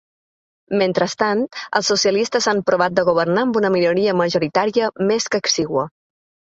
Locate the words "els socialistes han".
1.81-2.63